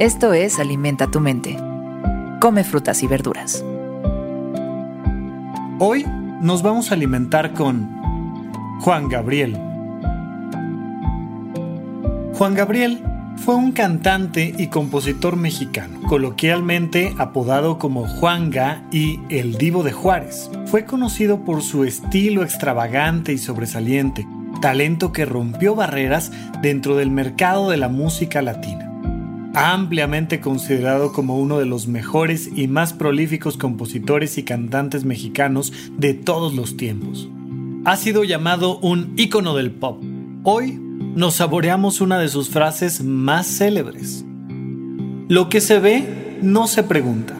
[0.00, 1.56] Esto es Alimenta tu mente.
[2.40, 3.64] Come frutas y verduras.
[5.78, 6.04] Hoy
[6.40, 7.88] nos vamos a alimentar con
[8.80, 9.56] Juan Gabriel.
[12.32, 13.04] Juan Gabriel
[13.36, 20.50] fue un cantante y compositor mexicano, coloquialmente apodado como Juanga y el Divo de Juárez.
[20.66, 24.26] Fue conocido por su estilo extravagante y sobresaliente,
[24.60, 28.83] talento que rompió barreras dentro del mercado de la música latina
[29.54, 36.14] ampliamente considerado como uno de los mejores y más prolíficos compositores y cantantes mexicanos de
[36.14, 37.28] todos los tiempos.
[37.84, 40.02] Ha sido llamado un ícono del pop.
[40.42, 44.24] Hoy nos saboreamos una de sus frases más célebres.
[45.28, 47.38] Lo que se ve no se pregunta.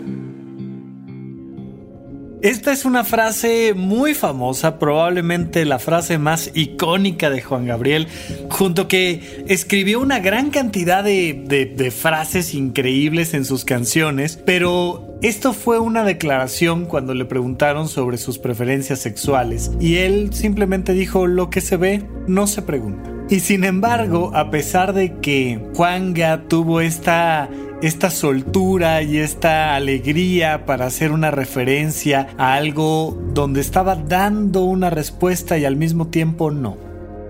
[2.44, 8.06] Esta es una frase muy famosa, probablemente la frase más icónica de Juan Gabriel,
[8.51, 15.78] junto que escribió una gran cantidad de, frases increíbles en sus canciones, pero esto fue
[15.78, 21.62] una declaración cuando le preguntaron sobre sus preferencias sexuales y él simplemente dijo lo que
[21.62, 23.10] se ve no se pregunta.
[23.30, 27.48] Y sin embargo, a pesar de que Juanga tuvo esta
[27.87, 34.88] esta soltura y esta alegría para hacer una referencia a algo donde estaba dando una
[34.88, 36.79] respuesta y al mismo tiempo no.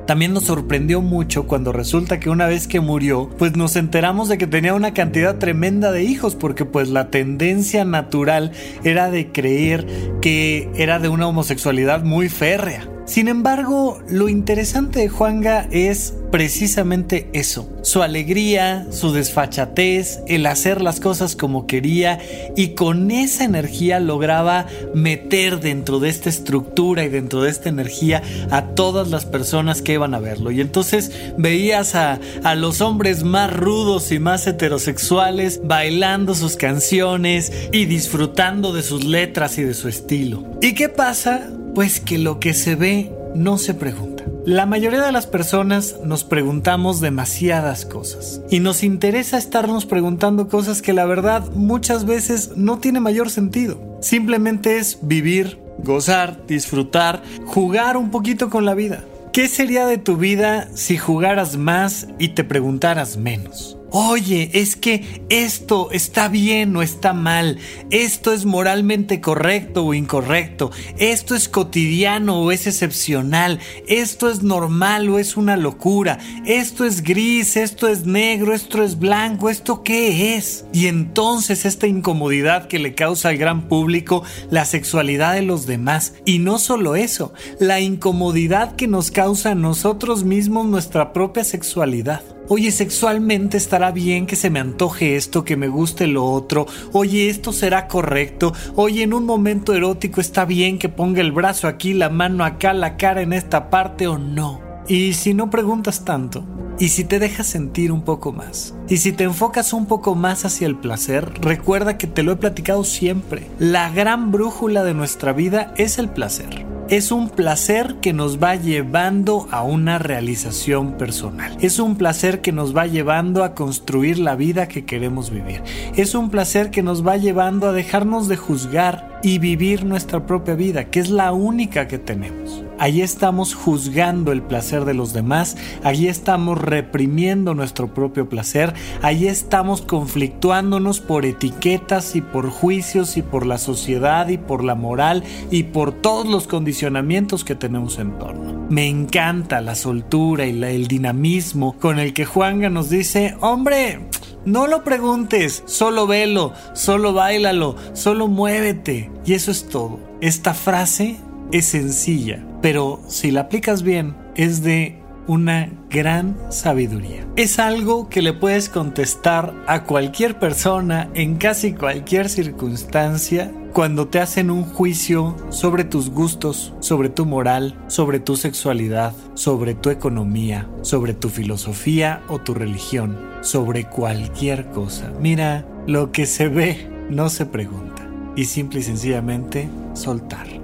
[0.07, 4.39] También nos sorprendió mucho cuando resulta que una vez que murió, pues nos enteramos de
[4.39, 8.53] que tenía una cantidad tremenda de hijos, porque pues la tendencia natural
[8.85, 9.87] era de creer
[10.21, 12.94] que era de una homosexualidad muy férrea.
[13.07, 20.81] Sin embargo, lo interesante de Juanga es precisamente eso, su alegría, su desfachatez, el hacer
[20.81, 22.19] las cosas como quería
[22.57, 28.23] y con esa energía lograba meter dentro de esta estructura y dentro de esta energía
[28.51, 30.51] a todas las personas que iban a verlo.
[30.51, 37.53] Y entonces veías a, a los hombres más rudos y más heterosexuales bailando sus canciones
[37.71, 40.43] y disfrutando de sus letras y de su estilo.
[40.63, 41.51] ¿Y qué pasa?
[41.75, 44.25] Pues que lo que se ve no se pregunta.
[44.47, 50.83] La mayoría de las personas nos preguntamos demasiadas cosas y nos interesa estarnos preguntando cosas
[50.83, 53.99] que la verdad muchas veces no tiene mayor sentido.
[54.03, 59.03] Simplemente es vivir, gozar, disfrutar, jugar un poquito con la vida.
[59.33, 63.79] ¿Qué sería de tu vida si jugaras más y te preguntaras menos?
[63.97, 67.59] Oye, es que esto está bien o está mal,
[67.91, 75.09] esto es moralmente correcto o incorrecto, esto es cotidiano o es excepcional, esto es normal
[75.11, 80.35] o es una locura, esto es gris, esto es negro, esto es blanco, esto qué
[80.35, 80.65] es.
[80.73, 86.15] Y entonces esta incomodidad que le causa al gran público la sexualidad de los demás.
[86.25, 92.34] Y no solo eso, la incomodidad que nos causa a nosotros mismos nuestra propia sexualidad.
[92.49, 96.67] Oye, sexualmente estará bien que se me antoje esto, que me guste lo otro.
[96.93, 98.53] Oye, esto será correcto.
[98.77, 102.75] Oye, en un momento erótico está bien que ponga el brazo aquí, la mano acá,
[102.75, 104.61] la cara en esta parte o no.
[104.87, 106.45] Y si no preguntas tanto,
[106.79, 110.45] y si te dejas sentir un poco más, y si te enfocas un poco más
[110.45, 113.47] hacia el placer, recuerda que te lo he platicado siempre.
[113.59, 118.57] La gran brújula de nuestra vida es el placer es un placer que nos va
[118.57, 121.57] llevando a una realización personal.
[121.61, 125.63] Es un placer que nos va llevando a construir la vida que queremos vivir.
[125.97, 130.55] Es un placer que nos va llevando a dejarnos de juzgar y vivir nuestra propia
[130.55, 132.63] vida, que es la única que tenemos.
[132.79, 139.29] Allí estamos juzgando el placer de los demás, allí estamos reprimiendo nuestro propio placer, allí
[139.29, 145.25] estamos conflictuándonos por etiquetas y por juicios y por la sociedad y por la moral
[145.51, 148.67] y por todos los condicionamientos que tenemos en torno.
[148.69, 154.01] Me encanta la soltura y el dinamismo con el que Juanga nos dice, hombre,
[154.45, 159.11] no lo preguntes, solo velo, solo bailalo, solo muévete.
[159.25, 160.01] Y eso es todo.
[160.21, 161.17] Esta frase
[161.53, 167.27] es sencilla, pero si la aplicas bien, es de una gran sabiduría.
[167.37, 174.21] Es algo que le puedes contestar a cualquier persona en casi cualquier circunstancia cuando te
[174.21, 180.69] hacen un juicio sobre tus gustos, sobre tu moral, sobre tu sexualidad, sobre tu economía,
[180.83, 185.13] sobre tu filosofía o tu religión, sobre cualquier cosa.
[185.21, 190.64] Mira, lo que se ve no se pregunta y simple y sencillamente soltar.